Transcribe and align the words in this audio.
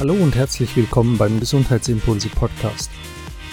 Hallo 0.00 0.14
und 0.14 0.34
herzlich 0.34 0.74
willkommen 0.76 1.18
beim 1.18 1.38
Gesundheitsimpulse 1.40 2.30
Podcast. 2.30 2.90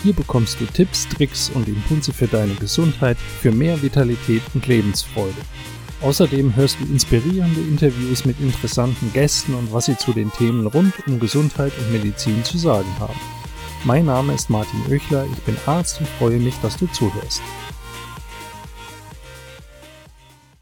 Hier 0.01 0.13
bekommst 0.13 0.61
du 0.61 0.65
Tipps, 0.65 1.05
Tricks 1.09 1.49
und 1.49 1.67
Impulse 1.67 2.13
für 2.13 2.27
deine 2.27 2.55
Gesundheit, 2.55 3.17
für 3.17 3.51
mehr 3.51 3.81
Vitalität 3.81 4.41
und 4.53 4.65
Lebensfreude. 4.65 5.35
Außerdem 6.01 6.55
hörst 6.55 6.79
du 6.79 6.85
inspirierende 6.85 7.59
Interviews 7.59 8.23
mit 8.23 8.39
interessanten 8.39 9.11
Gästen 9.11 9.55
und 9.55 9.73
was 9.73 9.87
sie 9.87 9.97
zu 9.97 10.13
den 10.13 10.31
Themen 10.31 10.67
rund 10.67 10.93
um 11.05 11.19
Gesundheit 11.19 11.73
und 11.79 11.91
Medizin 11.91 12.41
zu 12.45 12.57
sagen 12.57 12.97
haben. 12.97 13.19
Mein 13.83 14.05
Name 14.05 14.33
ist 14.33 14.49
Martin 14.49 14.79
Oechler, 14.89 15.25
ich 15.25 15.43
bin 15.43 15.57
Arzt 15.65 15.99
und 15.99 16.07
freue 16.07 16.39
mich, 16.39 16.55
dass 16.61 16.77
du 16.77 16.87
zuhörst. 16.87 17.41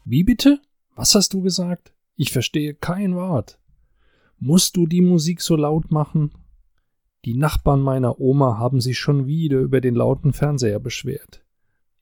Wie 0.04 0.24
bitte? 0.24 0.60
Was 0.96 1.14
hast 1.14 1.32
du 1.32 1.42
gesagt? 1.42 1.92
Ich 2.16 2.32
verstehe 2.32 2.74
kein 2.74 3.14
Wort. 3.14 3.60
Musst 4.38 4.76
du 4.76 4.86
die 4.86 5.00
Musik 5.00 5.40
so 5.40 5.56
laut 5.56 5.90
machen? 5.90 6.30
Die 7.24 7.34
Nachbarn 7.34 7.80
meiner 7.80 8.20
Oma 8.20 8.58
haben 8.58 8.82
sich 8.82 8.98
schon 8.98 9.26
wieder 9.26 9.60
über 9.60 9.80
den 9.80 9.94
lauten 9.94 10.34
Fernseher 10.34 10.78
beschwert. 10.78 11.42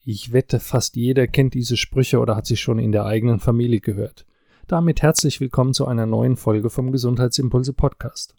Ich 0.04 0.32
wette, 0.32 0.58
fast 0.58 0.96
jeder 0.96 1.28
kennt 1.28 1.54
diese 1.54 1.76
Sprüche 1.76 2.18
oder 2.18 2.34
hat 2.34 2.46
sie 2.46 2.56
schon 2.56 2.80
in 2.80 2.90
der 2.90 3.06
eigenen 3.06 3.38
Familie 3.38 3.80
gehört. 3.80 4.26
Damit 4.66 5.00
herzlich 5.00 5.40
willkommen 5.40 5.74
zu 5.74 5.86
einer 5.86 6.06
neuen 6.06 6.36
Folge 6.36 6.70
vom 6.70 6.90
Gesundheitsimpulse 6.90 7.72
Podcast. 7.72 8.34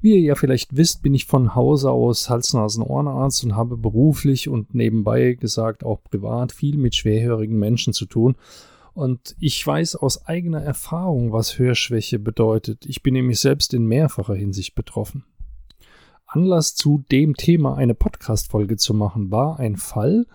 Wie 0.00 0.14
ihr 0.14 0.20
ja 0.20 0.34
vielleicht 0.34 0.74
wisst, 0.74 1.02
bin 1.02 1.12
ich 1.12 1.26
von 1.26 1.54
Hause 1.54 1.90
aus 1.90 2.30
Hals-Nasen-Ohrenarzt 2.30 3.44
und 3.44 3.54
habe 3.54 3.76
beruflich 3.76 4.48
und 4.48 4.74
nebenbei 4.74 5.34
gesagt 5.34 5.84
auch 5.84 6.02
privat 6.02 6.52
viel 6.52 6.78
mit 6.78 6.94
schwerhörigen 6.94 7.58
Menschen 7.58 7.92
zu 7.92 8.06
tun 8.06 8.34
und 8.94 9.34
ich 9.38 9.66
weiß 9.66 9.96
aus 9.96 10.26
eigener 10.26 10.62
Erfahrung, 10.62 11.32
was 11.32 11.58
Hörschwäche 11.58 12.18
bedeutet. 12.18 12.86
Ich 12.86 13.02
bin 13.02 13.14
nämlich 13.14 13.40
selbst 13.40 13.74
in 13.74 13.86
mehrfacher 13.86 14.34
Hinsicht 14.34 14.74
betroffen. 14.74 15.24
Anlass 16.26 16.74
zu 16.74 17.04
dem 17.10 17.34
Thema 17.36 17.76
eine 17.76 17.94
Podcast-Folge 17.94 18.76
zu 18.76 18.94
machen 18.94 19.30
war 19.30 19.58
ein 19.58 19.76
Fall, 19.76 20.26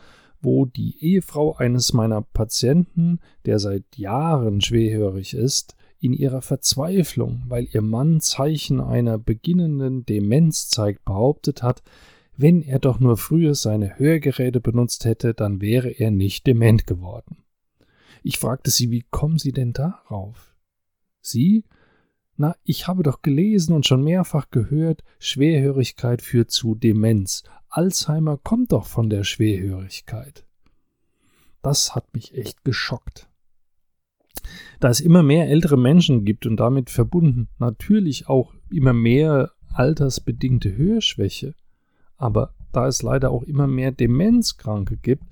wo 0.41 0.65
die 0.65 0.95
Ehefrau 0.99 1.55
eines 1.55 1.93
meiner 1.93 2.21
Patienten, 2.21 3.19
der 3.45 3.59
seit 3.59 3.83
Jahren 3.95 4.61
schwerhörig 4.61 5.33
ist, 5.33 5.75
in 5.99 6.13
ihrer 6.13 6.43
Verzweiflung, 6.43 7.43
weil 7.47 7.67
ihr 7.71 7.81
Mann 7.81 8.21
Zeichen 8.21 8.79
einer 8.79 9.17
beginnenden 9.17 10.05
Demenz 10.05 10.69
zeigt, 10.69 11.05
behauptet 11.05 11.63
hat, 11.63 11.81
wenn 12.35 12.61
er 12.61 12.77
doch 12.77 12.99
nur 12.99 13.17
früher 13.17 13.55
seine 13.55 13.97
Hörgeräte 13.97 14.61
benutzt 14.61 15.05
hätte, 15.05 15.33
dann 15.33 15.59
wäre 15.59 15.89
er 15.89 16.11
nicht 16.11 16.45
dement 16.45 16.85
geworden. 16.85 17.43
Ich 18.23 18.39
fragte 18.39 18.71
sie, 18.71 18.91
wie 18.91 19.05
kommen 19.09 19.37
Sie 19.37 19.51
denn 19.51 19.73
darauf? 19.73 20.55
Sie? 21.21 21.63
Na, 22.35 22.55
ich 22.63 22.87
habe 22.87 23.03
doch 23.03 23.21
gelesen 23.21 23.73
und 23.73 23.87
schon 23.87 24.03
mehrfach 24.03 24.49
gehört, 24.51 25.03
Schwerhörigkeit 25.19 26.21
führt 26.21 26.51
zu 26.51 26.75
Demenz. 26.75 27.43
Alzheimer 27.69 28.37
kommt 28.37 28.71
doch 28.71 28.85
von 28.85 29.09
der 29.09 29.23
Schwerhörigkeit. 29.23 30.45
Das 31.61 31.95
hat 31.95 32.13
mich 32.13 32.37
echt 32.37 32.63
geschockt. 32.63 33.27
Da 34.79 34.89
es 34.89 34.99
immer 34.99 35.23
mehr 35.23 35.49
ältere 35.49 35.77
Menschen 35.77 36.23
gibt 36.23 36.45
und 36.45 36.57
damit 36.57 36.89
verbunden 36.89 37.49
natürlich 37.57 38.29
auch 38.29 38.53
immer 38.69 38.93
mehr 38.93 39.51
altersbedingte 39.73 40.75
Hörschwäche, 40.77 41.55
aber 42.17 42.53
da 42.71 42.87
es 42.87 43.01
leider 43.01 43.31
auch 43.31 43.43
immer 43.43 43.67
mehr 43.67 43.91
Demenzkranke 43.91 44.97
gibt, 44.97 45.23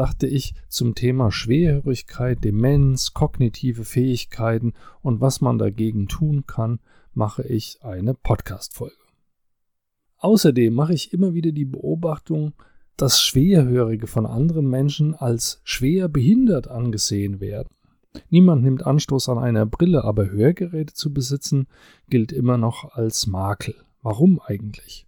dachte 0.00 0.26
ich 0.26 0.54
zum 0.70 0.94
Thema 0.94 1.30
Schwerhörigkeit, 1.30 2.42
Demenz, 2.42 3.12
kognitive 3.12 3.84
Fähigkeiten 3.84 4.72
und 5.02 5.20
was 5.20 5.42
man 5.42 5.58
dagegen 5.58 6.08
tun 6.08 6.44
kann, 6.46 6.80
mache 7.12 7.42
ich 7.42 7.80
eine 7.82 8.14
Podcast-Folge. 8.14 8.96
Außerdem 10.16 10.72
mache 10.72 10.94
ich 10.94 11.12
immer 11.12 11.34
wieder 11.34 11.52
die 11.52 11.66
Beobachtung, 11.66 12.54
dass 12.96 13.20
Schwerhörige 13.20 14.06
von 14.06 14.24
anderen 14.24 14.70
Menschen 14.70 15.14
als 15.14 15.60
schwer 15.64 16.08
behindert 16.08 16.68
angesehen 16.68 17.38
werden. 17.40 17.68
Niemand 18.30 18.62
nimmt 18.62 18.86
Anstoß 18.86 19.28
an 19.28 19.36
einer 19.36 19.66
Brille, 19.66 20.02
aber 20.04 20.30
Hörgeräte 20.30 20.94
zu 20.94 21.12
besitzen 21.12 21.66
gilt 22.08 22.32
immer 22.32 22.56
noch 22.56 22.92
als 22.92 23.26
Makel. 23.26 23.74
Warum 24.00 24.40
eigentlich? 24.40 25.06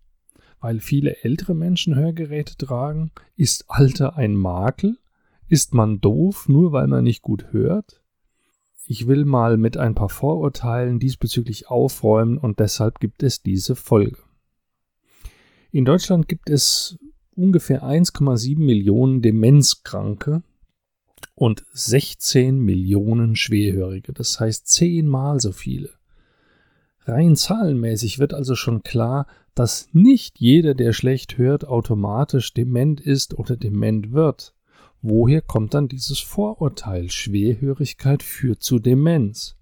Weil 0.62 0.81
viele 0.81 1.23
ältere 1.25 1.55
Menschen 1.55 1.97
Hörgeräte 1.97 2.56
tragen? 2.56 3.11
Ist 3.37 3.65
Alter 3.69 4.17
ein 4.17 4.34
Makel? 4.34 4.97
Ist 5.49 5.75
man 5.75 6.00
doof, 6.00 6.49
nur 6.49 6.73
weil 6.73 6.87
man 6.87 7.05
nicht 7.05 7.21
gut 7.21 7.53
hört? 7.53 8.00
Ich 8.87 9.06
will 9.06 9.25
mal 9.25 9.56
mit 9.59 9.77
ein 9.77 9.95
paar 9.95 10.09
Vorurteilen 10.09 10.99
diesbezüglich 10.99 11.69
aufräumen 11.69 12.39
und 12.39 12.61
deshalb 12.61 13.00
gibt 13.00 13.23
es 13.23 13.43
diese 13.43 13.77
Folge. 13.77 14.19
In 15.73 15.84
Deutschland 15.84 16.28
gibt 16.28 16.49
es 16.49 16.99
ungefähr 17.34 17.83
1,7 17.83 18.59
Millionen 18.59 19.21
Demenzkranke 19.21 20.43
und 21.34 21.65
16 21.73 22.59
Millionen 22.59 23.34
Schwerhörige, 23.34 24.12
das 24.12 24.39
heißt 24.39 24.69
zehnmal 24.69 25.41
so 25.41 25.50
viele. 25.50 25.91
Rein 27.04 27.34
zahlenmäßig 27.34 28.18
wird 28.18 28.32
also 28.32 28.54
schon 28.54 28.82
klar, 28.82 29.26
dass 29.54 29.88
nicht 29.92 30.38
jeder, 30.38 30.74
der 30.74 30.92
schlecht 30.92 31.36
hört, 31.36 31.66
automatisch 31.66 32.54
dement 32.54 33.00
ist 33.00 33.38
oder 33.38 33.56
dement 33.56 34.12
wird. 34.12 34.54
Woher 35.02 35.42
kommt 35.42 35.74
dann 35.74 35.88
dieses 35.88 36.20
Vorurteil, 36.20 37.10
Schwerhörigkeit 37.10 38.22
führt 38.22 38.62
zu 38.62 38.78
Demenz? 38.78 39.56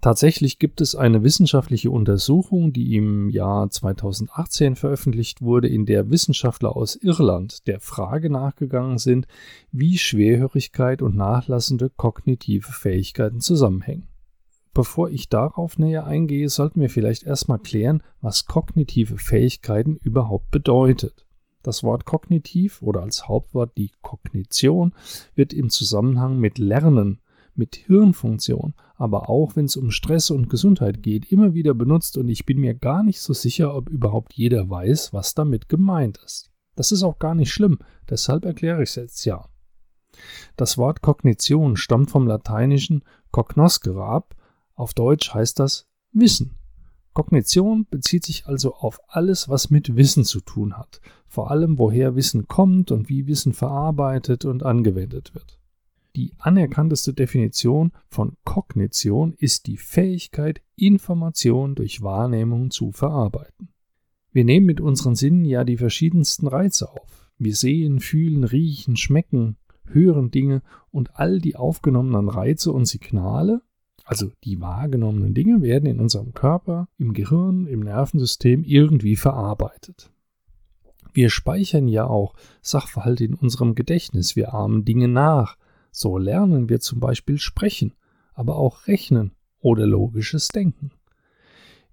Tatsächlich 0.00 0.58
gibt 0.58 0.80
es 0.80 0.96
eine 0.96 1.22
wissenschaftliche 1.22 1.90
Untersuchung, 1.90 2.72
die 2.72 2.96
im 2.96 3.28
Jahr 3.28 3.70
2018 3.70 4.74
veröffentlicht 4.74 5.42
wurde, 5.42 5.68
in 5.68 5.86
der 5.86 6.10
Wissenschaftler 6.10 6.74
aus 6.74 6.96
Irland 6.96 7.68
der 7.68 7.78
Frage 7.78 8.28
nachgegangen 8.28 8.98
sind, 8.98 9.28
wie 9.70 9.98
Schwerhörigkeit 9.98 11.02
und 11.02 11.14
nachlassende 11.14 11.88
kognitive 11.88 12.72
Fähigkeiten 12.72 13.40
zusammenhängen. 13.40 14.08
Bevor 14.74 15.10
ich 15.10 15.28
darauf 15.28 15.78
näher 15.78 16.06
eingehe, 16.06 16.48
sollten 16.48 16.80
wir 16.80 16.88
vielleicht 16.88 17.24
erstmal 17.24 17.58
klären, 17.58 18.02
was 18.22 18.46
kognitive 18.46 19.18
Fähigkeiten 19.18 19.96
überhaupt 19.96 20.50
bedeutet. 20.50 21.26
Das 21.62 21.84
Wort 21.84 22.06
kognitiv 22.06 22.80
oder 22.80 23.02
als 23.02 23.28
Hauptwort 23.28 23.76
die 23.76 23.92
Kognition 24.00 24.94
wird 25.34 25.52
im 25.52 25.68
Zusammenhang 25.68 26.38
mit 26.38 26.58
Lernen, 26.58 27.20
mit 27.54 27.76
Hirnfunktion, 27.76 28.74
aber 28.96 29.28
auch 29.28 29.56
wenn 29.56 29.66
es 29.66 29.76
um 29.76 29.90
Stress 29.90 30.30
und 30.30 30.48
Gesundheit 30.48 31.02
geht, 31.02 31.30
immer 31.30 31.52
wieder 31.52 31.74
benutzt 31.74 32.16
und 32.16 32.28
ich 32.28 32.46
bin 32.46 32.58
mir 32.58 32.74
gar 32.74 33.02
nicht 33.02 33.20
so 33.20 33.34
sicher, 33.34 33.76
ob 33.76 33.90
überhaupt 33.90 34.32
jeder 34.32 34.70
weiß, 34.70 35.12
was 35.12 35.34
damit 35.34 35.68
gemeint 35.68 36.18
ist. 36.24 36.50
Das 36.76 36.92
ist 36.92 37.02
auch 37.02 37.18
gar 37.18 37.34
nicht 37.34 37.52
schlimm, 37.52 37.78
deshalb 38.08 38.46
erkläre 38.46 38.82
ich 38.82 38.90
es 38.90 38.94
jetzt 38.96 39.24
ja. 39.26 39.44
Das 40.56 40.78
Wort 40.78 41.02
Kognition 41.02 41.76
stammt 41.76 42.10
vom 42.10 42.26
lateinischen 42.26 43.04
cognoscere 43.30 44.04
ab 44.04 44.34
auf 44.74 44.94
Deutsch 44.94 45.32
heißt 45.34 45.58
das 45.58 45.86
Wissen. 46.12 46.56
Kognition 47.12 47.86
bezieht 47.90 48.24
sich 48.24 48.46
also 48.46 48.74
auf 48.74 49.00
alles, 49.08 49.48
was 49.48 49.70
mit 49.70 49.96
Wissen 49.96 50.24
zu 50.24 50.40
tun 50.40 50.78
hat, 50.78 51.00
vor 51.26 51.50
allem 51.50 51.78
woher 51.78 52.16
Wissen 52.16 52.48
kommt 52.48 52.90
und 52.90 53.08
wie 53.08 53.26
Wissen 53.26 53.52
verarbeitet 53.52 54.44
und 54.44 54.62
angewendet 54.62 55.34
wird. 55.34 55.58
Die 56.16 56.32
anerkannteste 56.38 57.14
Definition 57.14 57.92
von 58.08 58.36
Kognition 58.44 59.34
ist 59.34 59.66
die 59.66 59.78
Fähigkeit, 59.78 60.62
Information 60.76 61.74
durch 61.74 62.02
Wahrnehmung 62.02 62.70
zu 62.70 62.92
verarbeiten. 62.92 63.68
Wir 64.30 64.44
nehmen 64.44 64.66
mit 64.66 64.80
unseren 64.80 65.14
Sinnen 65.14 65.44
ja 65.44 65.64
die 65.64 65.76
verschiedensten 65.76 66.46
Reize 66.46 66.90
auf. 66.90 67.30
Wir 67.38 67.54
sehen, 67.54 68.00
fühlen, 68.00 68.44
riechen, 68.44 68.96
schmecken, 68.96 69.56
hören 69.84 70.30
Dinge 70.30 70.62
und 70.90 71.16
all 71.16 71.38
die 71.40 71.56
aufgenommenen 71.56 72.28
Reize 72.28 72.72
und 72.72 72.86
Signale 72.86 73.62
also 74.12 74.30
die 74.44 74.60
wahrgenommenen 74.60 75.32
Dinge 75.32 75.62
werden 75.62 75.86
in 75.86 75.98
unserem 75.98 76.34
Körper, 76.34 76.86
im 76.98 77.14
Gehirn, 77.14 77.66
im 77.66 77.80
Nervensystem 77.80 78.62
irgendwie 78.62 79.16
verarbeitet. 79.16 80.10
Wir 81.14 81.30
speichern 81.30 81.88
ja 81.88 82.06
auch 82.06 82.34
Sachverhalte 82.60 83.24
in 83.24 83.32
unserem 83.32 83.74
Gedächtnis, 83.74 84.36
wir 84.36 84.52
ahmen 84.52 84.84
Dinge 84.84 85.08
nach. 85.08 85.56
So 85.90 86.18
lernen 86.18 86.68
wir 86.68 86.80
zum 86.80 87.00
Beispiel 87.00 87.38
sprechen, 87.38 87.94
aber 88.34 88.56
auch 88.56 88.86
rechnen 88.86 89.32
oder 89.60 89.86
logisches 89.86 90.48
Denken. 90.48 90.90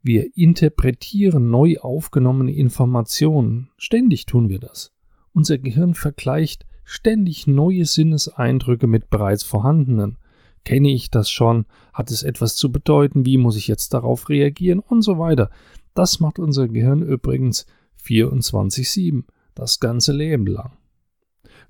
Wir 0.01 0.35
interpretieren 0.35 1.49
neu 1.49 1.77
aufgenommene 1.77 2.51
Informationen. 2.51 3.69
Ständig 3.77 4.25
tun 4.25 4.49
wir 4.49 4.59
das. 4.59 4.91
Unser 5.31 5.57
Gehirn 5.57 5.93
vergleicht 5.93 6.65
ständig 6.83 7.47
neue 7.47 7.85
Sinneseindrücke 7.85 8.87
mit 8.87 9.09
bereits 9.09 9.43
vorhandenen 9.43 10.17
Kenne 10.65 10.91
ich 10.91 11.09
das 11.09 11.29
schon? 11.29 11.65
Hat 11.93 12.11
es 12.11 12.23
etwas 12.23 12.55
zu 12.55 12.71
bedeuten? 12.71 13.25
Wie 13.25 13.37
muss 13.37 13.57
ich 13.57 13.67
jetzt 13.67 13.93
darauf 13.93 14.29
reagieren? 14.29 14.79
Und 14.79 15.01
so 15.01 15.17
weiter. 15.19 15.49
Das 15.93 16.19
macht 16.19 16.39
unser 16.39 16.67
Gehirn 16.67 17.01
übrigens 17.01 17.65
24-7, 18.03 19.23
das 19.55 19.79
ganze 19.79 20.13
Leben 20.13 20.47
lang. 20.47 20.73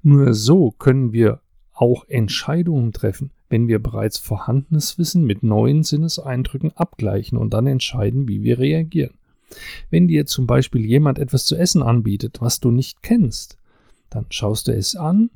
Nur 0.01 0.33
so 0.33 0.71
können 0.71 1.13
wir 1.13 1.41
auch 1.73 2.05
Entscheidungen 2.07 2.91
treffen, 2.91 3.31
wenn 3.49 3.67
wir 3.67 3.79
bereits 3.81 4.17
vorhandenes 4.17 4.97
Wissen 4.97 5.25
mit 5.25 5.43
neuen 5.43 5.83
Sinneseindrücken 5.83 6.75
abgleichen 6.75 7.37
und 7.37 7.53
dann 7.53 7.67
entscheiden, 7.67 8.27
wie 8.27 8.43
wir 8.43 8.59
reagieren. 8.59 9.15
Wenn 9.89 10.07
dir 10.07 10.25
zum 10.25 10.45
Beispiel 10.45 10.85
jemand 10.85 11.17
etwas 11.17 11.45
zu 11.45 11.55
essen 11.55 11.81
anbietet, 11.81 12.41
was 12.41 12.59
du 12.59 12.69
nicht 12.69 13.01
kennst, 13.01 13.57
dann 14.09 14.25
schaust 14.29 14.67
du 14.67 14.73
es 14.73 14.95
an, 14.95 15.31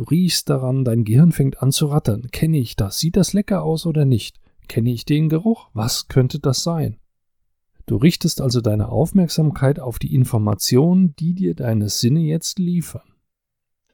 du 0.00 0.06
riechst 0.06 0.48
daran, 0.48 0.84
dein 0.84 1.04
Gehirn 1.04 1.30
fängt 1.30 1.62
an 1.62 1.72
zu 1.72 1.86
rattern. 1.86 2.28
Kenne 2.32 2.58
ich 2.58 2.74
das? 2.74 2.98
Sieht 2.98 3.16
das 3.16 3.34
lecker 3.34 3.62
aus 3.62 3.84
oder 3.84 4.06
nicht? 4.06 4.40
Kenne 4.66 4.90
ich 4.90 5.04
den 5.04 5.28
Geruch? 5.28 5.68
Was 5.74 6.08
könnte 6.08 6.38
das 6.38 6.62
sein? 6.62 6.96
Du 7.84 7.96
richtest 7.96 8.40
also 8.40 8.60
deine 8.60 8.88
Aufmerksamkeit 8.88 9.78
auf 9.78 9.98
die 9.98 10.14
Informationen, 10.14 11.14
die 11.16 11.34
dir 11.34 11.54
deine 11.54 11.90
Sinne 11.90 12.20
jetzt 12.20 12.58
liefern. 12.58 13.02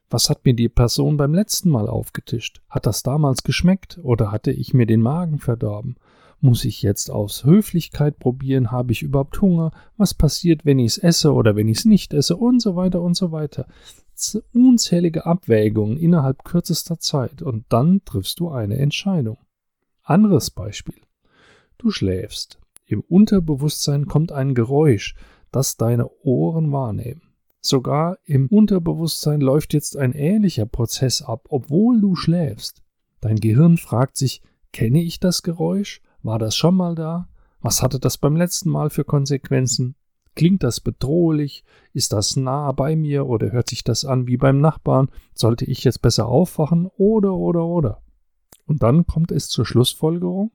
Was 0.09 0.31
hat 0.31 0.45
mir 0.45 0.55
die 0.55 0.69
Person 0.69 1.17
beim 1.17 1.35
letzten 1.35 1.71
Mal 1.71 1.89
aufgetischt? 1.89 2.63
Hat 2.69 2.87
das 2.87 3.03
damals 3.03 3.43
geschmeckt 3.43 3.99
oder 4.03 4.31
hatte 4.31 4.53
ich 4.53 4.75
mir 4.75 4.87
den 4.87 5.01
Magen 5.01 5.41
verdorben? 5.41 5.97
Muss 6.41 6.65
ich 6.65 6.83
jetzt 6.83 7.11
aus 7.11 7.45
Höflichkeit 7.45 8.21
probieren? 8.21 8.71
Habe 8.71 8.93
ich 8.93 9.03
überhaupt 9.03 9.41
Hunger? 9.41 9.73
Was 9.97 10.15
passiert, 10.15 10.65
wenn 10.65 10.79
ich 10.79 10.93
es 10.93 10.99
esse 10.99 11.33
oder 11.33 11.57
wenn 11.57 11.67
ich 11.67 11.79
es 11.79 11.85
nicht 11.85 12.15
esse? 12.15 12.37
Und 12.37 12.61
so 12.61 12.77
weiter 12.77 13.03
und 13.03 13.17
so 13.17 13.33
weiter. 13.33 13.67
Unzählige 14.53 15.27
Abwägungen 15.27 15.99
innerhalb 15.99 16.45
kürzester 16.45 16.99
Zeit 16.99 17.43
und 17.43 17.65
dann 17.69 18.05
triffst 18.05 18.41
du 18.41 18.49
eine 18.49 18.77
Entscheidung. 18.79 19.39
Anderes 20.03 20.51
Beispiel. 20.51 21.01
Du 21.79 21.91
schläfst. 21.91 22.59
Im 22.87 23.01
Unterbewusstsein 23.03 24.07
kommt 24.07 24.33
ein 24.33 24.55
Geräusch, 24.55 25.17
das 25.51 25.77
deine 25.77 26.09
Ohren 26.23 26.73
wahrnehmen. 26.73 27.23
Sogar 27.61 28.19
im 28.25 28.47
Unterbewusstsein 28.47 29.41
läuft 29.41 29.75
jetzt 29.75 29.97
ein 29.97 30.13
ähnlicher 30.13 30.67
Prozess 30.67 31.21
ab, 31.21 31.47
obwohl 31.49 32.01
du 32.01 32.15
schläfst. 32.15 32.83
Dein 33.21 33.37
Gehirn 33.37 33.77
fragt 33.77 34.17
sich, 34.17 34.41
kenne 34.73 35.03
ich 35.03 35.21
das 35.21 35.43
Geräusch? 35.43 36.01
War 36.23 36.39
das 36.39 36.57
schon 36.57 36.77
mal 36.77 36.95
da? 36.95 37.29
Was 37.61 37.83
hatte 37.83 37.99
das 37.99 38.19
beim 38.19 38.37
letzten 38.37 38.71
Mal 38.71 38.91
für 38.91 39.05
Konsequenzen? 39.05 39.97
Klingt 40.37 40.63
das 40.63 40.81
bedrohlich? 40.81 41.65
Ist 41.93 42.13
das 42.13 42.37
nah 42.37 42.71
bei 42.71 42.95
mir 42.95 43.27
oder 43.27 43.51
hört 43.51 43.69
sich 43.69 43.83
das 43.83 44.05
an 44.05 44.29
wie 44.29 44.37
beim 44.37 44.61
Nachbarn? 44.61 45.09
Sollte 45.35 45.65
ich 45.65 45.83
jetzt 45.83 46.03
besser 46.03 46.29
aufwachen? 46.29 46.87
Oder, 46.97 47.35
oder, 47.35 47.65
oder. 47.65 48.03
Und 48.67 48.83
dann 48.83 49.07
kommt 49.07 49.33
es 49.33 49.49
zur 49.49 49.65
Schlussfolgerung, 49.65 50.53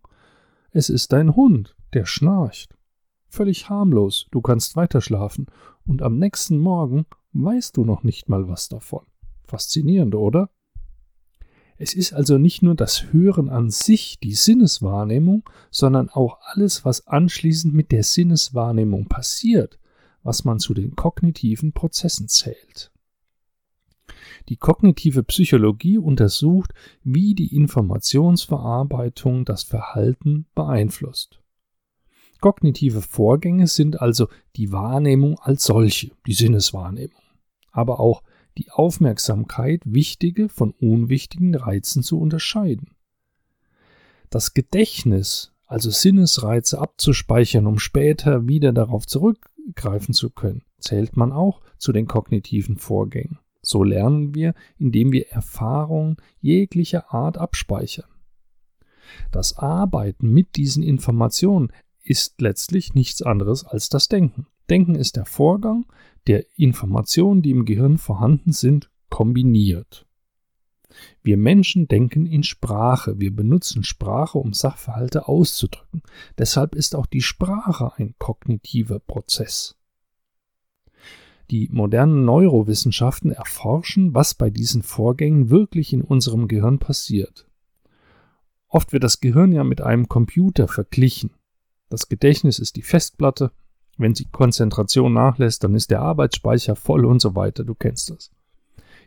es 0.71 0.89
ist 0.89 1.11
dein 1.11 1.35
Hund, 1.35 1.75
der 1.93 2.05
schnarcht. 2.05 2.77
Völlig 3.27 3.69
harmlos, 3.69 4.27
du 4.31 4.41
kannst 4.41 4.75
weiterschlafen 4.75 5.47
und 5.85 6.01
am 6.01 6.17
nächsten 6.17 6.57
Morgen 6.57 7.05
weißt 7.33 7.75
du 7.75 7.83
noch 7.83 8.03
nicht 8.03 8.29
mal 8.29 8.47
was 8.47 8.69
davon. 8.69 9.05
Faszinierend, 9.45 10.15
oder? 10.15 10.49
Es 11.83 11.95
ist 11.95 12.13
also 12.13 12.37
nicht 12.37 12.61
nur 12.61 12.75
das 12.75 13.11
Hören 13.11 13.49
an 13.49 13.71
sich 13.71 14.19
die 14.19 14.35
Sinneswahrnehmung, 14.35 15.49
sondern 15.71 16.09
auch 16.09 16.37
alles, 16.43 16.85
was 16.85 17.07
anschließend 17.07 17.73
mit 17.73 17.91
der 17.91 18.03
Sinneswahrnehmung 18.03 19.07
passiert, 19.07 19.79
was 20.21 20.45
man 20.45 20.59
zu 20.59 20.75
den 20.75 20.95
kognitiven 20.95 21.73
Prozessen 21.73 22.27
zählt. 22.27 22.91
Die 24.47 24.57
kognitive 24.57 25.23
Psychologie 25.23 25.97
untersucht, 25.97 26.71
wie 27.03 27.33
die 27.33 27.55
Informationsverarbeitung 27.55 29.43
das 29.43 29.63
Verhalten 29.63 30.45
beeinflusst. 30.53 31.41
Kognitive 32.41 33.01
Vorgänge 33.01 33.65
sind 33.65 33.99
also 33.99 34.27
die 34.55 34.71
Wahrnehmung 34.71 35.39
als 35.39 35.63
solche, 35.63 36.11
die 36.27 36.33
Sinneswahrnehmung, 36.33 37.23
aber 37.71 37.99
auch 37.99 38.21
die 38.57 38.69
Aufmerksamkeit, 38.71 39.81
wichtige 39.85 40.49
von 40.49 40.71
unwichtigen 40.71 41.55
Reizen 41.55 42.03
zu 42.03 42.19
unterscheiden. 42.19 42.91
Das 44.29 44.53
Gedächtnis, 44.53 45.53
also 45.67 45.89
Sinnesreize 45.89 46.79
abzuspeichern, 46.79 47.67
um 47.67 47.79
später 47.79 48.47
wieder 48.47 48.73
darauf 48.73 49.07
zurückgreifen 49.07 50.13
zu 50.13 50.29
können, 50.29 50.63
zählt 50.79 51.15
man 51.15 51.31
auch 51.31 51.61
zu 51.77 51.91
den 51.91 52.07
kognitiven 52.07 52.77
Vorgängen. 52.77 53.39
So 53.61 53.83
lernen 53.83 54.33
wir, 54.33 54.53
indem 54.79 55.11
wir 55.11 55.29
Erfahrungen 55.29 56.17
jeglicher 56.39 57.13
Art 57.13 57.37
abspeichern. 57.37 58.09
Das 59.31 59.57
Arbeiten 59.57 60.31
mit 60.31 60.55
diesen 60.55 60.83
Informationen 60.83 61.71
ist 62.03 62.41
letztlich 62.41 62.93
nichts 62.93 63.21
anderes 63.21 63.63
als 63.63 63.89
das 63.89 64.07
Denken. 64.07 64.47
Denken 64.69 64.95
ist 64.95 65.17
der 65.17 65.25
Vorgang, 65.25 65.85
der 66.27 66.45
Informationen, 66.57 67.41
die 67.41 67.51
im 67.51 67.65
Gehirn 67.65 67.97
vorhanden 67.97 68.51
sind, 68.51 68.89
kombiniert. 69.09 70.05
Wir 71.23 71.37
Menschen 71.37 71.87
denken 71.87 72.25
in 72.25 72.43
Sprache, 72.43 73.19
wir 73.19 73.33
benutzen 73.35 73.83
Sprache, 73.83 74.37
um 74.37 74.53
Sachverhalte 74.53 75.27
auszudrücken. 75.27 76.01
Deshalb 76.37 76.75
ist 76.75 76.95
auch 76.95 77.05
die 77.05 77.21
Sprache 77.21 77.93
ein 77.95 78.15
kognitiver 78.17 78.99
Prozess. 78.99 79.77
Die 81.49 81.69
modernen 81.71 82.23
Neurowissenschaften 82.23 83.31
erforschen, 83.31 84.13
was 84.13 84.33
bei 84.33 84.49
diesen 84.49 84.83
Vorgängen 84.83 85.49
wirklich 85.49 85.91
in 85.91 86.01
unserem 86.01 86.47
Gehirn 86.47 86.79
passiert. 86.79 87.47
Oft 88.67 88.93
wird 88.93 89.03
das 89.03 89.19
Gehirn 89.19 89.51
ja 89.51 89.65
mit 89.65 89.81
einem 89.81 90.07
Computer 90.07 90.69
verglichen. 90.69 91.31
Das 91.89 92.07
Gedächtnis 92.07 92.57
ist 92.57 92.77
die 92.77 92.83
Festplatte. 92.83 93.51
Wenn 93.97 94.13
die 94.13 94.25
Konzentration 94.25 95.13
nachlässt, 95.13 95.63
dann 95.63 95.75
ist 95.75 95.91
der 95.91 96.01
Arbeitsspeicher 96.01 96.75
voll 96.75 97.05
und 97.05 97.21
so 97.21 97.35
weiter. 97.35 97.63
Du 97.63 97.75
kennst 97.75 98.09
das. 98.09 98.31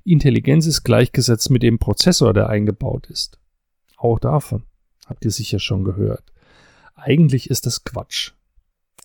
Intelligenz 0.04 0.66
ist 0.66 0.84
gleichgesetzt 0.84 1.50
mit 1.50 1.62
dem 1.62 1.78
Prozessor, 1.78 2.34
der 2.34 2.48
eingebaut 2.48 3.06
ist. 3.06 3.38
Auch 3.96 4.18
davon 4.18 4.64
habt 5.06 5.24
ihr 5.24 5.30
sicher 5.30 5.58
schon 5.58 5.84
gehört. 5.84 6.24
Eigentlich 6.94 7.50
ist 7.50 7.66
das 7.66 7.84
Quatsch. 7.84 8.32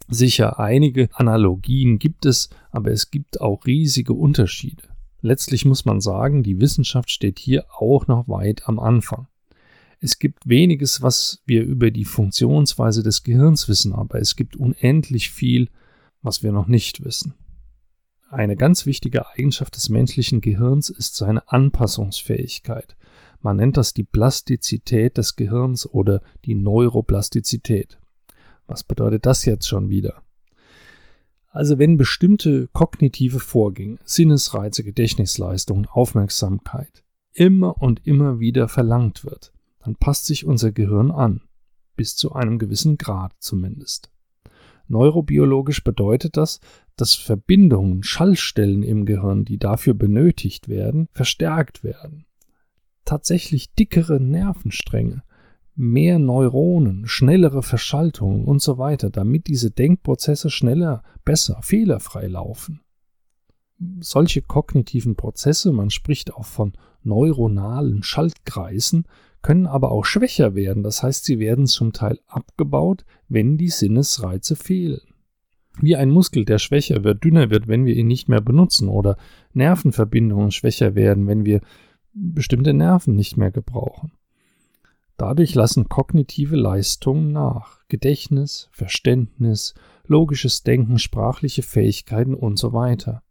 Sicher, 0.07 0.59
einige 0.59 1.09
Analogien 1.13 1.99
gibt 1.99 2.25
es, 2.25 2.49
aber 2.71 2.91
es 2.91 3.11
gibt 3.11 3.41
auch 3.41 3.65
riesige 3.65 4.13
Unterschiede. 4.13 4.83
Letztlich 5.21 5.65
muss 5.65 5.85
man 5.85 6.01
sagen, 6.01 6.43
die 6.43 6.59
Wissenschaft 6.59 7.11
steht 7.11 7.39
hier 7.39 7.65
auch 7.77 8.07
noch 8.07 8.27
weit 8.27 8.67
am 8.67 8.79
Anfang. 8.79 9.27
Es 10.01 10.17
gibt 10.17 10.47
weniges, 10.47 11.01
was 11.01 11.41
wir 11.45 11.63
über 11.63 11.91
die 11.91 12.05
Funktionsweise 12.05 13.03
des 13.03 13.23
Gehirns 13.23 13.67
wissen, 13.67 13.93
aber 13.93 14.19
es 14.19 14.35
gibt 14.35 14.55
unendlich 14.55 15.29
viel, 15.29 15.69
was 16.21 16.41
wir 16.41 16.51
noch 16.51 16.67
nicht 16.67 17.03
wissen. 17.03 17.33
Eine 18.29 18.55
ganz 18.55 18.85
wichtige 18.85 19.27
Eigenschaft 19.27 19.75
des 19.75 19.89
menschlichen 19.89 20.39
Gehirns 20.39 20.89
ist 20.89 21.15
seine 21.15 21.47
Anpassungsfähigkeit. 21.49 22.95
Man 23.41 23.57
nennt 23.57 23.75
das 23.75 23.93
die 23.93 24.03
Plastizität 24.03 25.17
des 25.17 25.35
Gehirns 25.35 25.89
oder 25.89 26.21
die 26.45 26.55
Neuroplastizität. 26.55 27.97
Was 28.67 28.83
bedeutet 28.83 29.25
das 29.25 29.45
jetzt 29.45 29.67
schon 29.67 29.89
wieder? 29.89 30.21
Also 31.49 31.79
wenn 31.79 31.97
bestimmte 31.97 32.67
kognitive 32.71 33.39
Vorgänge, 33.39 33.97
Sinnesreize, 34.05 34.83
Gedächtnisleistungen, 34.83 35.87
Aufmerksamkeit 35.87 37.03
immer 37.33 37.81
und 37.81 38.05
immer 38.05 38.39
wieder 38.39 38.67
verlangt 38.67 39.25
wird, 39.25 39.51
dann 39.79 39.95
passt 39.95 40.25
sich 40.25 40.45
unser 40.45 40.71
Gehirn 40.71 41.11
an, 41.11 41.41
bis 41.95 42.15
zu 42.15 42.33
einem 42.33 42.59
gewissen 42.59 42.97
Grad 42.97 43.33
zumindest. 43.39 44.11
Neurobiologisch 44.87 45.83
bedeutet 45.83 46.35
das, 46.35 46.59
dass 46.95 47.13
Verbindungen, 47.13 48.03
Schallstellen 48.03 48.83
im 48.83 49.05
Gehirn, 49.05 49.45
die 49.45 49.57
dafür 49.57 49.93
benötigt 49.93 50.67
werden, 50.67 51.07
verstärkt 51.11 51.83
werden. 51.83 52.25
Tatsächlich 53.05 53.73
dickere 53.75 54.19
Nervenstränge, 54.19 55.23
mehr 55.75 56.19
Neuronen, 56.19 57.07
schnellere 57.07 57.63
Verschaltungen 57.63 58.43
und 58.43 58.61
so 58.61 58.77
weiter, 58.77 59.09
damit 59.09 59.47
diese 59.47 59.71
Denkprozesse 59.71 60.49
schneller, 60.49 61.03
besser, 61.23 61.61
fehlerfrei 61.61 62.27
laufen. 62.27 62.81
Solche 64.01 64.41
kognitiven 64.41 65.15
Prozesse, 65.15 65.71
man 65.71 65.89
spricht 65.89 66.33
auch 66.33 66.45
von 66.45 66.73
neuronalen 67.01 68.03
Schaltkreisen, 68.03 69.05
können 69.41 69.67
aber 69.67 69.91
auch 69.91 70.05
schwächer 70.05 70.55
werden, 70.55 70.83
das 70.83 71.03
heißt, 71.03 71.23
sie 71.23 71.39
werden 71.39 71.65
zum 71.65 71.93
Teil 71.93 72.19
abgebaut, 72.27 73.05
wenn 73.27 73.57
die 73.57 73.69
Sinnesreize 73.69 74.55
fehlen. 74.55 75.01
Wie 75.81 75.95
ein 75.95 76.09
Muskel, 76.09 76.43
der 76.43 76.59
schwächer 76.59 77.03
wird, 77.03 77.23
dünner 77.23 77.49
wird, 77.49 77.67
wenn 77.67 77.85
wir 77.85 77.95
ihn 77.95 78.07
nicht 78.07 78.27
mehr 78.27 78.41
benutzen, 78.41 78.89
oder 78.89 79.17
Nervenverbindungen 79.53 80.51
schwächer 80.51 80.95
werden, 80.95 81.27
wenn 81.27 81.45
wir 81.45 81.61
bestimmte 82.13 82.73
Nerven 82.73 83.15
nicht 83.15 83.37
mehr 83.37 83.51
gebrauchen. 83.51 84.11
Dadurch 85.15 85.53
lassen 85.53 85.89
kognitive 85.89 86.55
Leistungen 86.55 87.31
nach. 87.31 87.79
Gedächtnis, 87.89 88.69
Verständnis, 88.71 89.73
logisches 90.05 90.63
Denken, 90.63 90.97
sprachliche 90.97 91.61
Fähigkeiten 91.61 92.33
und 92.33 92.57
so 92.57 92.71
weiter. 92.71 93.23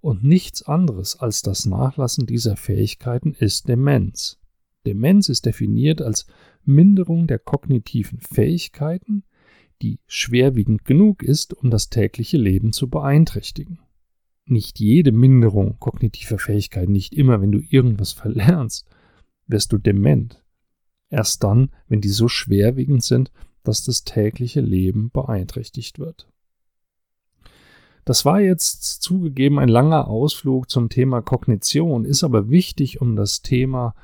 Und 0.00 0.24
nichts 0.24 0.62
anderes 0.62 1.18
als 1.18 1.42
das 1.42 1.66
Nachlassen 1.66 2.26
dieser 2.26 2.56
Fähigkeiten 2.56 3.34
ist 3.34 3.68
Demenz. 3.68 4.38
Demenz 4.86 5.28
ist 5.28 5.46
definiert 5.46 6.00
als 6.00 6.26
Minderung 6.64 7.26
der 7.26 7.38
kognitiven 7.38 8.20
Fähigkeiten, 8.20 9.24
die 9.82 10.00
schwerwiegend 10.06 10.84
genug 10.84 11.22
ist, 11.22 11.54
um 11.54 11.70
das 11.70 11.90
tägliche 11.90 12.36
Leben 12.36 12.72
zu 12.72 12.88
beeinträchtigen. 12.88 13.80
Nicht 14.44 14.80
jede 14.80 15.12
Minderung 15.12 15.78
kognitiver 15.78 16.38
Fähigkeiten, 16.38 16.92
nicht 16.92 17.14
immer, 17.14 17.40
wenn 17.40 17.52
du 17.52 17.60
irgendwas 17.60 18.12
verlernst, 18.14 18.86
wirst 19.46 19.72
du 19.72 19.78
dement. 19.78 20.42
Erst 21.10 21.42
dann, 21.44 21.70
wenn 21.88 22.00
die 22.00 22.08
so 22.08 22.28
schwerwiegend 22.28 23.02
sind, 23.02 23.30
dass 23.62 23.82
das 23.82 24.04
tägliche 24.04 24.60
Leben 24.60 25.10
beeinträchtigt 25.10 25.98
wird. 25.98 26.28
Das 28.04 28.24
war 28.24 28.40
jetzt 28.40 29.02
zugegeben 29.02 29.58
ein 29.58 29.68
langer 29.68 30.08
Ausflug 30.08 30.70
zum 30.70 30.88
Thema 30.88 31.20
Kognition, 31.20 32.06
ist 32.06 32.24
aber 32.24 32.48
wichtig, 32.48 33.02
um 33.02 33.16
das 33.16 33.42
Thema 33.42 33.94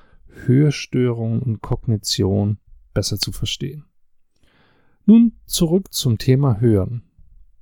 Hörstörung 0.46 1.42
und 1.42 1.62
Kognition 1.62 2.58
besser 2.92 3.18
zu 3.18 3.32
verstehen. 3.32 3.84
Nun 5.06 5.32
zurück 5.46 5.92
zum 5.92 6.18
Thema 6.18 6.60
Hören. 6.60 7.02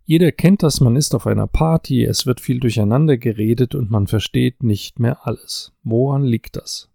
Jeder 0.04 0.32
kennt 0.32 0.62
das, 0.62 0.80
man 0.80 0.96
ist 0.96 1.14
auf 1.14 1.26
einer 1.26 1.46
Party, 1.46 2.04
es 2.04 2.26
wird 2.26 2.40
viel 2.40 2.60
durcheinander 2.60 3.16
geredet 3.16 3.74
und 3.74 3.90
man 3.90 4.06
versteht 4.06 4.62
nicht 4.62 4.98
mehr 4.98 5.26
alles. 5.26 5.72
Woran 5.82 6.24
liegt 6.24 6.56
das? 6.56 6.90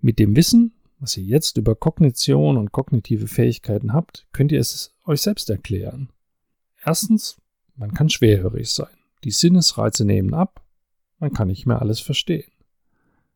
Mit 0.00 0.18
dem 0.18 0.36
Wissen, 0.36 0.74
was 0.98 1.16
ihr 1.16 1.24
jetzt 1.24 1.56
über 1.56 1.74
Kognition 1.74 2.56
und 2.56 2.72
kognitive 2.72 3.26
Fähigkeiten 3.26 3.92
habt, 3.92 4.26
könnt 4.32 4.52
ihr 4.52 4.60
es 4.60 4.94
euch 5.04 5.22
selbst 5.22 5.48
erklären. 5.50 6.10
Erstens, 6.84 7.40
man 7.74 7.94
kann 7.94 8.10
schwerhörig 8.10 8.70
sein. 8.70 8.96
Die 9.24 9.30
Sinnesreize 9.30 10.04
nehmen 10.04 10.34
ab, 10.34 10.64
man 11.18 11.32
kann 11.32 11.48
nicht 11.48 11.66
mehr 11.66 11.80
alles 11.80 12.00
verstehen. 12.00 12.50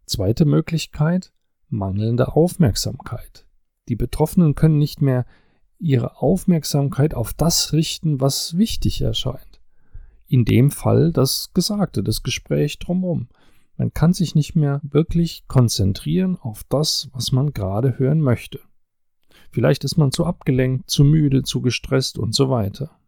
Zweite 0.06 0.44
Möglichkeit, 0.44 1.32
mangelnde 1.74 2.34
Aufmerksamkeit. 2.34 3.46
Die 3.88 3.96
Betroffenen 3.96 4.54
können 4.54 4.78
nicht 4.78 5.02
mehr 5.02 5.26
ihre 5.78 6.22
Aufmerksamkeit 6.22 7.14
auf 7.14 7.34
das 7.34 7.72
richten, 7.72 8.20
was 8.20 8.56
wichtig 8.56 9.02
erscheint. 9.02 9.60
In 10.26 10.44
dem 10.44 10.70
Fall 10.70 11.12
das 11.12 11.52
Gesagte, 11.52 12.02
das 12.02 12.22
Gespräch 12.22 12.78
drumherum. 12.78 13.28
Man 13.76 13.92
kann 13.92 14.12
sich 14.12 14.34
nicht 14.34 14.54
mehr 14.54 14.80
wirklich 14.82 15.46
konzentrieren 15.48 16.38
auf 16.40 16.64
das, 16.68 17.10
was 17.12 17.32
man 17.32 17.52
gerade 17.52 17.98
hören 17.98 18.20
möchte. 18.20 18.60
Vielleicht 19.50 19.84
ist 19.84 19.96
man 19.96 20.12
zu 20.12 20.24
abgelenkt, 20.24 20.88
zu 20.88 21.04
müde, 21.04 21.42
zu 21.42 21.60
gestresst 21.60 22.18
und 22.18 22.34
so 22.34 22.50
weiter. 22.50 22.98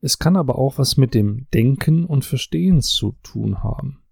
Es 0.00 0.18
kann 0.18 0.36
aber 0.36 0.58
auch 0.58 0.78
was 0.78 0.96
mit 0.96 1.14
dem 1.14 1.46
Denken 1.52 2.04
und 2.04 2.24
Verstehen 2.24 2.82
zu 2.82 3.16
tun 3.22 3.62
haben. 3.62 4.02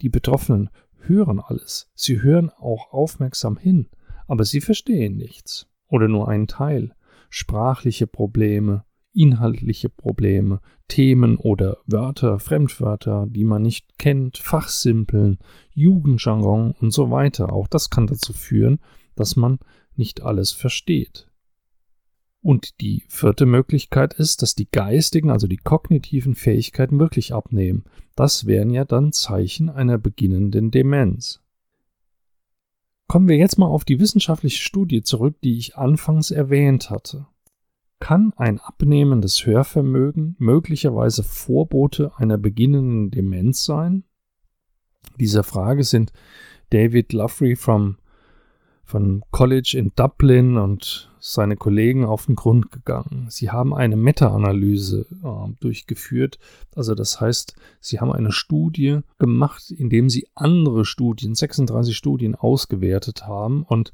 Die 0.00 0.08
Betroffenen 0.08 0.70
hören 1.06 1.40
alles, 1.40 1.90
sie 1.94 2.22
hören 2.22 2.50
auch 2.50 2.92
aufmerksam 2.92 3.56
hin, 3.56 3.88
aber 4.26 4.44
sie 4.44 4.60
verstehen 4.60 5.16
nichts 5.16 5.66
oder 5.88 6.08
nur 6.08 6.28
einen 6.28 6.46
Teil. 6.46 6.94
Sprachliche 7.28 8.06
Probleme, 8.06 8.84
inhaltliche 9.12 9.88
Probleme, 9.88 10.60
Themen 10.88 11.36
oder 11.36 11.78
Wörter, 11.86 12.38
Fremdwörter, 12.38 13.26
die 13.28 13.44
man 13.44 13.62
nicht 13.62 13.98
kennt, 13.98 14.38
Fachsimpeln, 14.38 15.38
Jugendjargon 15.72 16.72
und 16.72 16.92
so 16.92 17.10
weiter. 17.10 17.52
Auch 17.52 17.68
das 17.68 17.90
kann 17.90 18.06
dazu 18.06 18.32
führen, 18.32 18.80
dass 19.14 19.36
man 19.36 19.58
nicht 19.94 20.22
alles 20.22 20.52
versteht. 20.52 21.31
Und 22.42 22.80
die 22.80 23.04
vierte 23.08 23.46
Möglichkeit 23.46 24.14
ist, 24.14 24.42
dass 24.42 24.56
die 24.56 24.68
geistigen, 24.68 25.30
also 25.30 25.46
die 25.46 25.56
kognitiven 25.56 26.34
Fähigkeiten 26.34 26.98
wirklich 26.98 27.32
abnehmen. 27.32 27.84
Das 28.16 28.46
wären 28.46 28.70
ja 28.70 28.84
dann 28.84 29.12
Zeichen 29.12 29.70
einer 29.70 29.96
beginnenden 29.96 30.72
Demenz. 30.72 31.40
Kommen 33.06 33.28
wir 33.28 33.36
jetzt 33.36 33.58
mal 33.58 33.66
auf 33.66 33.84
die 33.84 34.00
wissenschaftliche 34.00 34.60
Studie 34.60 35.02
zurück, 35.02 35.36
die 35.44 35.56
ich 35.56 35.76
anfangs 35.76 36.32
erwähnt 36.32 36.90
hatte. 36.90 37.26
Kann 38.00 38.32
ein 38.36 38.58
abnehmendes 38.58 39.46
Hörvermögen 39.46 40.34
möglicherweise 40.38 41.22
Vorbote 41.22 42.10
einer 42.16 42.38
beginnenden 42.38 43.12
Demenz 43.12 43.64
sein? 43.64 44.02
Dieser 45.20 45.44
Frage 45.44 45.84
sind 45.84 46.12
David 46.70 47.12
Luffrey 47.12 47.54
vom 47.54 47.98
von 48.82 49.22
College 49.30 49.76
in 49.78 49.92
Dublin 49.94 50.56
und 50.56 51.11
seine 51.24 51.56
Kollegen 51.56 52.04
auf 52.04 52.26
den 52.26 52.34
Grund 52.34 52.72
gegangen. 52.72 53.28
Sie 53.30 53.50
haben 53.50 53.72
eine 53.72 53.94
Meta-Analyse 53.94 55.06
äh, 55.22 55.52
durchgeführt. 55.60 56.40
Also 56.74 56.96
das 56.96 57.20
heißt, 57.20 57.54
sie 57.80 58.00
haben 58.00 58.10
eine 58.10 58.32
Studie 58.32 58.98
gemacht, 59.18 59.70
indem 59.70 60.10
sie 60.10 60.26
andere 60.34 60.84
Studien, 60.84 61.36
36 61.36 61.96
Studien 61.96 62.34
ausgewertet 62.34 63.24
haben 63.24 63.62
und 63.62 63.92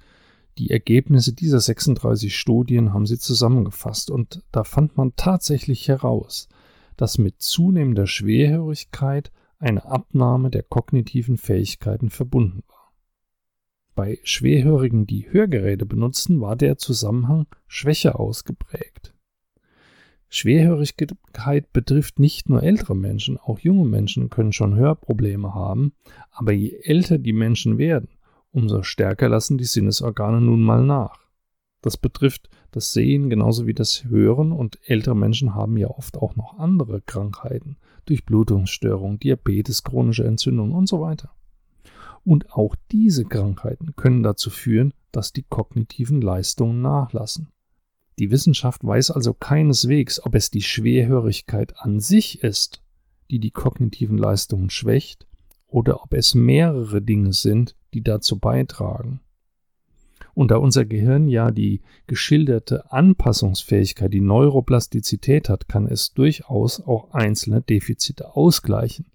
die 0.56 0.70
Ergebnisse 0.70 1.34
dieser 1.34 1.60
36 1.60 2.34
Studien 2.34 2.94
haben 2.94 3.04
sie 3.04 3.18
zusammengefasst 3.18 4.10
und 4.10 4.42
da 4.50 4.64
fand 4.64 4.96
man 4.96 5.12
tatsächlich 5.14 5.86
heraus, 5.86 6.48
dass 6.96 7.18
mit 7.18 7.42
zunehmender 7.42 8.06
Schwerhörigkeit 8.06 9.30
eine 9.58 9.84
Abnahme 9.84 10.48
der 10.48 10.62
kognitiven 10.62 11.36
Fähigkeiten 11.36 12.08
verbunden 12.08 12.62
war. 12.68 12.77
Bei 13.98 14.20
Schwerhörigen, 14.22 15.08
die 15.08 15.26
Hörgeräte 15.28 15.84
benutzen, 15.84 16.40
war 16.40 16.54
der 16.54 16.78
Zusammenhang 16.78 17.48
schwächer 17.66 18.20
ausgeprägt. 18.20 19.12
Schwerhörigkeit 20.28 21.72
betrifft 21.72 22.20
nicht 22.20 22.48
nur 22.48 22.62
ältere 22.62 22.94
Menschen, 22.94 23.38
auch 23.38 23.58
junge 23.58 23.86
Menschen 23.86 24.30
können 24.30 24.52
schon 24.52 24.76
Hörprobleme 24.76 25.52
haben, 25.52 25.94
aber 26.30 26.52
je 26.52 26.78
älter 26.80 27.18
die 27.18 27.32
Menschen 27.32 27.76
werden, 27.76 28.10
umso 28.52 28.84
stärker 28.84 29.28
lassen 29.28 29.58
die 29.58 29.64
Sinnesorgane 29.64 30.40
nun 30.40 30.62
mal 30.62 30.84
nach. 30.84 31.26
Das 31.82 31.96
betrifft 31.96 32.48
das 32.70 32.92
Sehen 32.92 33.28
genauso 33.28 33.66
wie 33.66 33.74
das 33.74 34.04
Hören 34.04 34.52
und 34.52 34.78
ältere 34.84 35.16
Menschen 35.16 35.56
haben 35.56 35.76
ja 35.76 35.88
oft 35.88 36.18
auch 36.18 36.36
noch 36.36 36.56
andere 36.60 37.00
Krankheiten, 37.00 37.78
Durchblutungsstörungen, 38.04 39.18
Diabetes, 39.18 39.82
chronische 39.82 40.22
Entzündungen 40.22 40.72
und 40.72 40.88
so 40.88 41.00
weiter. 41.00 41.32
Und 42.24 42.52
auch 42.52 42.74
diese 42.90 43.24
Krankheiten 43.24 43.96
können 43.96 44.22
dazu 44.22 44.50
führen, 44.50 44.92
dass 45.12 45.32
die 45.32 45.44
kognitiven 45.44 46.20
Leistungen 46.20 46.82
nachlassen. 46.82 47.48
Die 48.18 48.30
Wissenschaft 48.30 48.84
weiß 48.84 49.12
also 49.12 49.32
keineswegs, 49.32 50.24
ob 50.24 50.34
es 50.34 50.50
die 50.50 50.62
Schwerhörigkeit 50.62 51.78
an 51.78 52.00
sich 52.00 52.42
ist, 52.42 52.82
die 53.30 53.38
die 53.38 53.50
kognitiven 53.50 54.18
Leistungen 54.18 54.70
schwächt, 54.70 55.26
oder 55.68 56.02
ob 56.02 56.14
es 56.14 56.34
mehrere 56.34 57.02
Dinge 57.02 57.32
sind, 57.32 57.76
die 57.94 58.02
dazu 58.02 58.38
beitragen. 58.38 59.20
Und 60.34 60.50
da 60.50 60.56
unser 60.56 60.84
Gehirn 60.84 61.28
ja 61.28 61.50
die 61.50 61.82
geschilderte 62.06 62.92
Anpassungsfähigkeit, 62.92 64.12
die 64.12 64.20
Neuroplastizität 64.20 65.48
hat, 65.48 65.68
kann 65.68 65.86
es 65.86 66.14
durchaus 66.14 66.80
auch 66.80 67.12
einzelne 67.12 67.60
Defizite 67.60 68.36
ausgleichen. 68.36 69.06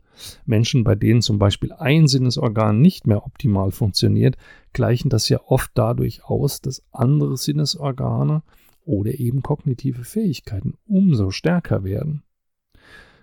Menschen, 0.46 0.84
bei 0.84 0.96
denen 0.96 1.22
zum 1.22 1.39
Beispiel 1.39 1.72
ein 1.74 2.08
Sinnesorgan 2.08 2.79
nicht 2.79 3.08
mehr 3.08 3.25
optimal 3.25 3.72
funktioniert, 3.72 4.38
gleichen 4.74 5.10
das 5.10 5.29
ja 5.29 5.39
oft 5.46 5.72
dadurch 5.74 6.24
aus, 6.25 6.62
dass 6.62 6.84
andere 6.91 7.38
Sinnesorgane 7.38 8.43
oder 8.86 9.20
eben 9.20 9.41
kognitive 9.41 10.03
Fähigkeiten 10.03 10.75
umso 10.86 11.32
stärker 11.32 11.84
werden. 11.84 12.24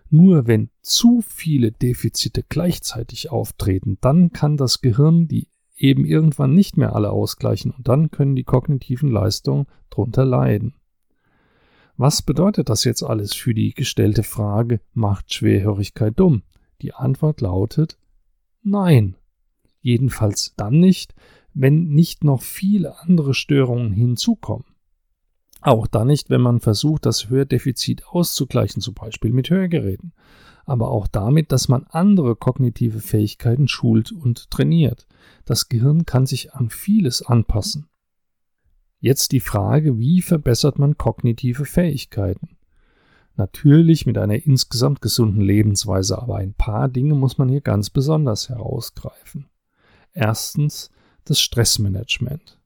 Nur 0.09 0.47
wenn 0.49 0.70
zu 0.82 1.20
viele 1.20 1.70
Defizite 1.70 2.44
gleichzeitig 2.49 3.30
auftreten, 3.30 3.99
dann 4.00 4.32
kann 4.32 4.56
das 4.56 4.80
Gehirn 4.80 5.28
die 5.28 5.47
eben 5.76 6.04
irgendwann 6.04 6.52
nicht 6.52 6.76
mehr 6.76 6.94
alle 6.94 7.11
ausgleichen 7.11 7.70
und 7.70 7.88
dann 7.88 8.11
können 8.11 8.37
die 8.37 8.44
kognitiven 8.44 9.11
Leistungen 9.11 9.66
drunter 9.88 10.25
leiden. 10.25 10.75
Was 11.97 12.23
bedeutet 12.23 12.68
das 12.68 12.85
jetzt 12.85 13.02
alles 13.02 13.35
für 13.35 13.54
die 13.54 13.73
gestellte 13.73 14.23
Frage, 14.23 14.80
macht 14.94 15.32
Schwerhörigkeit 15.32 16.18
dumm? 16.18 16.42
Die 16.82 16.94
Antwort 16.94 17.40
lautet 17.40 17.99
Nein. 18.62 19.16
Jedenfalls 19.80 20.54
dann 20.56 20.78
nicht, 20.78 21.14
wenn 21.54 21.88
nicht 21.88 22.25
noch 22.25 22.42
viele 22.42 23.00
andere 23.00 23.34
Störungen 23.34 23.92
hinzukommen. 23.92 24.66
Auch 25.62 25.87
dann 25.87 26.06
nicht, 26.06 26.30
wenn 26.30 26.40
man 26.40 26.60
versucht, 26.60 27.04
das 27.06 27.28
Hördefizit 27.28 28.06
auszugleichen, 28.06 28.80
zum 28.80 28.94
Beispiel 28.94 29.32
mit 29.32 29.50
Hörgeräten. 29.50 30.12
Aber 30.64 30.90
auch 30.90 31.06
damit, 31.06 31.52
dass 31.52 31.68
man 31.68 31.84
andere 31.84 32.37
kognitive 32.37 33.00
Fähigkeiten 33.00 33.68
schult 33.68 34.12
und 34.12 34.50
trainiert. 34.50 35.06
Das 35.44 35.68
Gehirn 35.68 36.06
kann 36.06 36.26
sich 36.26 36.54
an 36.54 36.70
vieles 36.70 37.22
anpassen. 37.22 37.88
Jetzt 39.00 39.32
die 39.32 39.40
Frage, 39.40 39.99
wie 39.99 40.22
verbessert 40.22 40.78
man 40.78 40.96
kognitive 40.96 41.64
Fähigkeiten? 41.64 42.56
Natürlich 43.40 44.04
mit 44.04 44.18
einer 44.18 44.44
insgesamt 44.44 45.00
gesunden 45.00 45.40
Lebensweise, 45.40 46.20
aber 46.20 46.37
ein 46.37 46.52
paar 46.52 46.88
Dinge 46.88 47.14
muss 47.14 47.38
man 47.38 47.49
hier 47.49 47.62
ganz 47.62 47.88
besonders 47.88 48.50
herausgreifen. 48.50 49.47
Erstens 50.12 50.90
das 51.25 51.40
Stressmanagement. 51.40 52.61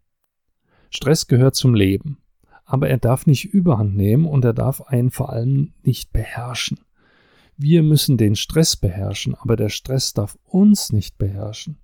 Stress 0.91 1.29
gehört 1.29 1.55
zum 1.55 1.77
Leben, 1.77 2.19
aber 2.65 2.89
er 2.89 2.99
darf 2.99 3.25
nicht 3.25 3.55
überhand 3.55 3.95
nehmen 3.95 4.27
und 4.27 4.45
er 4.45 4.53
darf 4.53 4.81
einen 4.81 5.13
vor 5.13 5.31
allem 5.31 5.75
nicht 5.85 6.13
beherrschen. 6.13 6.81
Wir 7.57 7.85
müssen 7.85 8.17
den 8.17 8.35
Stress 8.35 8.75
beherrschen, 8.75 9.37
aber 9.37 9.55
der 9.55 9.69
Stress 9.69 10.13
darf 10.13 10.37
uns 10.43 10.91
nicht 10.91 11.19
beherrschen. 11.19 11.79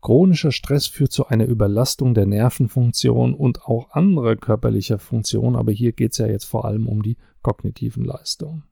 Chronischer 0.00 0.50
Stress 0.52 0.86
führt 0.86 1.12
zu 1.12 1.26
einer 1.26 1.44
Überlastung 1.46 2.14
der 2.14 2.26
Nervenfunktion 2.26 3.34
und 3.34 3.62
auch 3.64 3.90
anderer 3.90 4.36
körperlicher 4.36 4.98
Funktionen, 4.98 5.56
aber 5.56 5.72
hier 5.72 5.92
geht 5.92 6.12
es 6.12 6.18
ja 6.18 6.26
jetzt 6.26 6.44
vor 6.44 6.64
allem 6.64 6.88
um 6.88 7.02
die 7.02 7.16
kognitiven 7.42 8.04
Leistungen. 8.04 8.64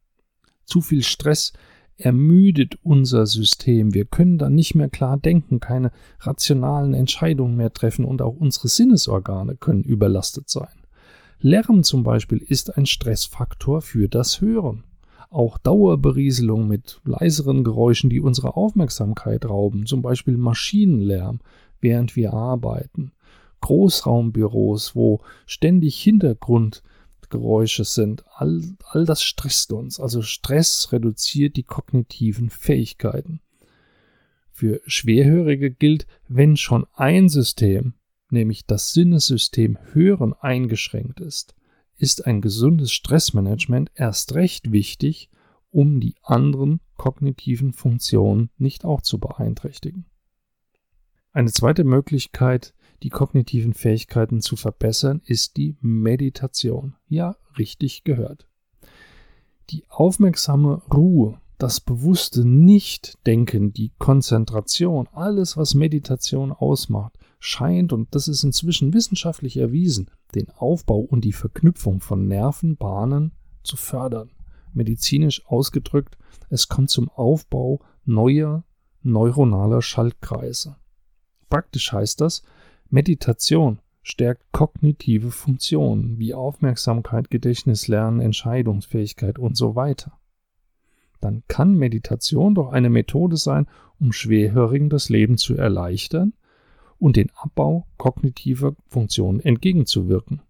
Zu 0.64 0.80
viel 0.80 1.02
Stress 1.02 1.52
ermüdet 1.99 2.78
unser 2.82 3.26
System. 3.26 3.92
Wir 3.92 4.04
können 4.04 4.38
dann 4.38 4.54
nicht 4.54 4.75
mehr 4.75 4.88
klar 4.88 5.18
denken, 5.18 5.61
keine 5.61 5.90
rationalen 6.20 6.94
Entscheidungen 6.94 7.56
mehr 7.56 7.73
treffen 7.73 8.04
und 8.04 8.23
auch 8.23 8.37
unsere 8.37 8.68
Sinnesorgane 8.68 9.56
können 9.56 9.82
überlastet 9.82 10.49
sein. 10.49 10.68
Lärm 11.40 11.82
zum 11.82 12.02
Beispiel 12.02 12.38
ist 12.38 12.76
ein 12.76 12.87
Stressfaktor 12.87 13.82
für 13.82 14.08
das 14.08 14.40
Hören. 14.40 14.85
Auch 15.30 15.58
Dauerberieselung 15.58 16.68
mit 16.68 17.00
leiseren 17.04 17.64
Geräuschen, 17.64 18.11
die 18.11 18.20
unsere 18.20 18.56
Aufmerksamkeit 18.56 19.44
rauben, 19.44 19.87
zum 19.87 20.02
Beispiel 20.02 20.37
Maschinenlärm, 20.37 21.40
während 21.80 22.16
wir 22.16 22.32
arbeiten. 22.32 23.12
Großraumbüros, 23.61 24.94
wo 24.94 25.20
ständig 25.47 26.00
Hintergrund 26.00 26.82
Geräusche 27.30 27.85
sind. 27.85 28.25
All, 28.35 28.62
all 28.90 29.04
das 29.04 29.23
stresst 29.23 29.73
uns. 29.73 30.00
Also 30.00 30.23
Stress 30.23 30.92
reduziert 30.92 31.56
die 31.56 31.62
kognitiven 31.62 32.50
Fähigkeiten. 32.50 33.40
Für 34.50 34.80
Schwerhörige 34.87 35.70
gilt, 35.70 36.06
wenn 36.26 36.56
schon 36.56 36.87
ein 36.94 37.28
System, 37.28 37.94
nämlich 38.30 38.66
das 38.66 38.92
Sinnesystem 38.92 39.78
Hören, 39.92 40.32
eingeschränkt 40.32 41.20
ist, 41.20 41.54
ist 41.99 42.26
ein 42.26 42.40
gesundes 42.40 42.93
Stressmanagement 42.93 43.90
erst 43.95 44.35
recht 44.35 44.73
wichtig, 44.73 45.31
um 45.71 46.00
die 46.00 46.14
anderen 46.23 46.81
kognitiven 46.97 47.73
Funktionen 47.73 48.50
nicht 48.57 48.85
auch 48.85 49.02
zu 49.02 49.19
beeinträchtigen. 49.19 50.07
Eine 51.33 51.52
zweite 51.52 51.85
Möglichkeit 51.85 52.73
die 53.02 53.11
kognitiven 53.11 53.75
Fähigkeiten 53.75 54.40
zu 54.40 54.57
verbessern, 54.57 55.23
ist 55.25 55.57
die 55.57 55.76
Meditation. 55.81 56.97
Ja, 57.09 57.37
richtig 57.57 58.05
gehört. 58.05 58.49
Die 59.71 59.85
aufmerksame 59.88 60.83
Ruhe, 60.93 61.40
das 61.59 61.81
bewusste 61.81 62.45
Nicht-Denken, 62.45 63.73
die 63.73 63.93
Konzentration, 63.99 65.09
alles, 65.12 65.57
was 65.57 65.75
Meditation 65.75 66.52
ausmacht, 66.52 67.12
scheint, 67.38 67.93
und 67.93 68.14
das 68.14 68.28
ist 68.28 68.43
inzwischen 68.43 68.93
wissenschaftlich 68.95 69.57
erwiesen, 69.57 70.11
den 70.35 70.50
Aufbau 70.50 70.99
und 70.99 71.25
die 71.25 71.32
Verknüpfung 71.32 72.00
von 72.00 72.26
Nervenbahnen 72.26 73.32
zu 73.62 73.76
fördern. 73.76 74.30
Medizinisch 74.73 75.47
ausgedrückt, 75.47 76.18
es 76.50 76.68
kommt 76.68 76.90
zum 76.90 77.08
Aufbau 77.08 77.80
neuer 78.04 78.64
neuronaler 79.02 79.82
Schaltkreise. 79.82 80.76
Praktisch 81.49 81.92
heißt 81.92 82.20
das, 82.20 82.42
Meditation 82.90 83.80
stärkt 84.02 84.52
kognitive 84.52 85.30
Funktionen 85.30 86.18
wie 86.18 86.35
Aufmerksamkeit, 86.35 87.30
Gedächtnis, 87.30 87.88
Lernen, 87.88 88.20
Entscheidungsfähigkeit 88.20 89.38
und 89.38 89.56
so 89.56 89.76
weiter. 89.76 90.18
Dann 91.20 91.42
kann 91.49 91.75
Meditation 91.75 92.54
doch 92.54 92.73
eine 92.73 92.90
Methode 92.90 93.37
sein, 93.37 93.66
um 93.99 94.12
Schwerhörigen 94.12 94.88
das 94.88 95.08
Leben 95.08 95.37
zu 95.37 95.54
erleichtern 95.54 96.32
und 96.99 97.17
den 97.17 97.31
Abbau 97.35 97.87
kognitiver 97.97 98.75
Funktionen 98.87 99.40
entgegenzuwirken. 99.40 100.43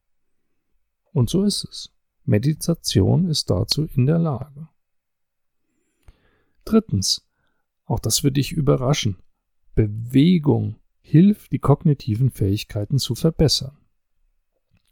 Und 1.13 1.31
so 1.31 1.45
ist 1.45 1.65
es. 1.65 1.91
Meditation 2.25 3.29
ist 3.29 3.51
dazu 3.51 3.87
in 3.95 4.07
der 4.07 4.19
Lage. 4.19 4.69
Drittens, 6.65 7.27
auch 7.85 8.01
das 8.01 8.23
wird 8.23 8.37
dich 8.37 8.53
überraschen, 8.53 9.17
Bewegung 9.75 10.77
hilft, 11.01 11.53
die 11.53 11.59
kognitiven 11.59 12.31
Fähigkeiten 12.31 12.99
zu 12.99 13.15
verbessern. 13.15 13.79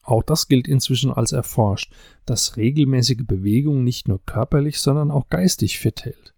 Auch 0.02 0.22
das 0.22 0.46
gilt 0.46 0.68
inzwischen 0.68 1.10
als 1.10 1.32
erforscht, 1.32 1.92
dass 2.25 2.56
regelmäßige 2.56 3.26
Bewegung 3.26 3.82
nicht 3.82 4.06
nur 4.06 4.25
körperlich, 4.25 4.80
sondern 4.80 5.10
auch 5.10 5.28
geistig 5.28 5.78
fit 5.80 6.04
hält. 6.04 6.35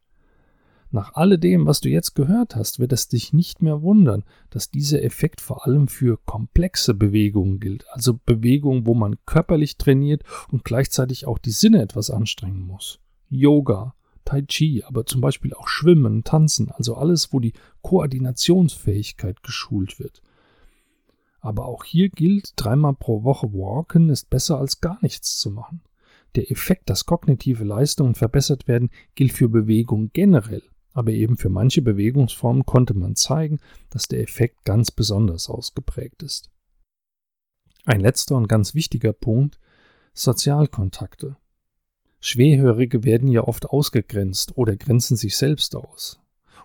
Nach 0.90 1.14
alledem, 1.14 1.66
was 1.66 1.80
du 1.80 1.90
jetzt 1.90 2.14
gehört 2.14 2.56
hast, 2.56 2.78
wird 2.78 2.92
es 2.92 3.08
dich 3.08 3.34
nicht 3.34 3.60
mehr 3.60 3.82
wundern, 3.82 4.24
dass 4.48 4.70
dieser 4.70 5.02
Effekt 5.02 5.42
vor 5.42 5.66
allem 5.66 5.86
für 5.86 6.16
komplexe 6.24 6.94
Bewegungen 6.94 7.60
gilt, 7.60 7.84
also 7.90 8.18
Bewegungen, 8.24 8.86
wo 8.86 8.94
man 8.94 9.16
körperlich 9.26 9.76
trainiert 9.76 10.22
und 10.50 10.64
gleichzeitig 10.64 11.26
auch 11.26 11.38
die 11.38 11.50
Sinne 11.50 11.82
etwas 11.82 12.10
anstrengen 12.10 12.62
muss. 12.66 13.00
Yoga, 13.28 13.94
Tai 14.24 14.42
Chi, 14.42 14.82
aber 14.86 15.06
zum 15.06 15.22
Beispiel 15.22 15.54
auch 15.54 15.68
Schwimmen, 15.68 16.24
Tanzen, 16.24 16.70
also 16.70 16.96
alles, 16.96 17.32
wo 17.32 17.40
die 17.40 17.54
Koordinationsfähigkeit 17.82 19.42
geschult 19.42 19.98
wird. 19.98 20.22
Aber 21.40 21.66
auch 21.66 21.84
hier 21.84 22.10
gilt, 22.10 22.52
dreimal 22.56 22.94
pro 22.94 23.24
Woche 23.24 23.52
walken 23.52 24.10
ist 24.10 24.28
besser 24.28 24.58
als 24.58 24.80
gar 24.80 24.98
nichts 25.02 25.38
zu 25.38 25.50
machen. 25.50 25.82
Der 26.34 26.50
Effekt, 26.50 26.90
dass 26.90 27.06
kognitive 27.06 27.64
Leistungen 27.64 28.14
verbessert 28.14 28.68
werden, 28.68 28.90
gilt 29.14 29.32
für 29.32 29.48
Bewegung 29.48 30.10
generell, 30.12 30.62
aber 30.98 31.12
eben 31.12 31.36
für 31.36 31.48
manche 31.48 31.80
Bewegungsformen 31.80 32.66
konnte 32.66 32.92
man 32.92 33.14
zeigen, 33.14 33.60
dass 33.88 34.08
der 34.08 34.20
Effekt 34.20 34.64
ganz 34.64 34.90
besonders 34.90 35.48
ausgeprägt 35.48 36.24
ist. 36.24 36.50
Ein 37.84 38.00
letzter 38.00 38.34
und 38.34 38.48
ganz 38.48 38.74
wichtiger 38.74 39.12
Punkt 39.12 39.60
Sozialkontakte. 40.12 41.36
Schwerhörige 42.18 43.04
werden 43.04 43.28
ja 43.28 43.44
oft 43.44 43.66
ausgegrenzt 43.66 44.58
oder 44.58 44.74
grenzen 44.74 45.16
sich 45.16 45.36
selbst 45.36 45.76
aus. 45.76 46.20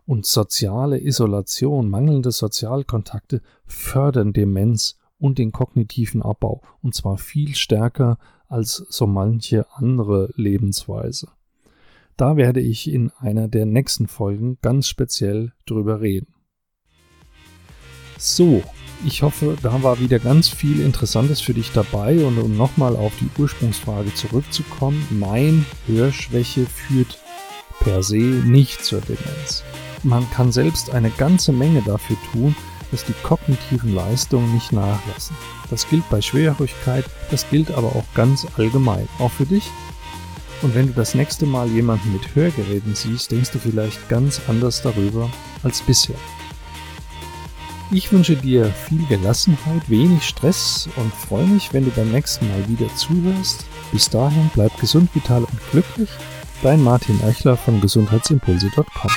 Und 0.08 0.26
soziale 0.26 1.00
Isolation, 1.00 1.88
mangelnde 1.88 2.32
Sozialkontakte 2.32 3.43
fördern 3.67 4.34
Demenz 4.34 4.98
und 5.19 5.38
den 5.38 5.52
kognitiven 5.52 6.24
Abbau, 6.24 6.63
und 6.82 6.96
zwar 6.96 7.19
viel 7.19 7.54
stärker 7.54 8.17
als 8.48 8.78
so 8.89 9.06
manche 9.06 9.72
andere 9.74 10.34
Lebensweise. 10.36 11.28
Da 12.17 12.38
werde 12.38 12.60
ich 12.60 12.91
in 12.91 13.12
einer 13.19 13.47
der 13.47 13.65
nächsten 13.65 14.08
Folgen 14.08 14.58
ganz 14.62 14.88
speziell 14.88 15.54
drüber 15.65 16.02
reden. 16.02 16.34
So, 18.17 18.63
ich 19.06 19.21
hoffe, 19.21 19.58
da 19.62 19.84
war 19.84 19.99
wieder 19.99 20.19
ganz 20.19 20.47
viel 20.47 20.80
Interessantes 20.80 21.41
für 21.41 21.54
dich 21.54 21.71
dabei 21.71 22.23
und 22.23 22.38
um 22.38 22.56
nochmal 22.56 22.95
auf 22.95 23.12
die 23.19 23.30
Ursprungsfrage 23.41 24.13
zurückzukommen, 24.13 25.06
nein, 25.10 25.65
Hörschwäche 25.88 26.65
führt 26.65 27.19
per 27.80 28.02
se 28.02 28.15
nicht 28.15 28.84
zur 28.86 29.02
Demenz. 29.02 29.63
Man 30.04 30.30
kann 30.32 30.52
selbst 30.52 30.91
eine 30.91 31.10
ganze 31.10 31.52
Menge 31.52 31.82
dafür 31.82 32.17
tun, 32.32 32.56
dass 32.91 33.04
die 33.04 33.13
kognitiven 33.23 33.93
Leistungen 33.93 34.54
nicht 34.54 34.71
nachlassen. 34.71 35.36
Das 35.69 35.89
gilt 35.89 36.08
bei 36.10 36.21
Schwerhörigkeit, 36.21 37.06
das 37.32 37.49
gilt 37.49 37.71
aber 37.71 37.88
auch 37.88 38.06
ganz 38.13 38.47
allgemein, 38.56 39.10
auch 39.19 39.32
für 39.32 39.45
dich. 39.45 39.69
Und 40.63 40.73
wenn 40.76 40.88
du 40.88 40.93
das 40.93 41.13
nächste 41.13 41.45
Mal 41.45 41.67
jemanden 41.67 42.13
mit 42.13 42.36
Hörgeräten 42.36 42.95
siehst, 42.95 43.32
denkst 43.32 43.52
du 43.52 43.60
vielleicht 43.60 44.08
ganz 44.08 44.41
anders 44.47 44.82
darüber 44.82 45.30
als 45.62 45.82
bisher. 45.82 46.15
Ich 47.91 48.12
wünsche 48.12 48.36
dir 48.36 48.65
viel 48.65 49.06
Gelassenheit, 49.08 49.88
wenig 49.89 50.23
Stress 50.23 50.89
und 50.95 51.13
freue 51.13 51.45
mich, 51.45 51.73
wenn 51.73 51.86
du 51.86 51.91
beim 51.91 52.12
nächsten 52.12 52.47
Mal 52.49 52.67
wieder 52.67 52.88
zuhörst. 52.95 53.65
Bis 53.91 54.10
dahin 54.10 54.49
bleib 54.56 54.76
gesund, 54.80 55.13
vital 55.13 55.43
und 55.43 55.71
glücklich. 55.71 56.10
Dein 56.63 56.82
Martin 56.82 57.21
Eichler 57.23 57.58
von 57.58 57.82
gesundheitsimpulse.com. 57.82 59.12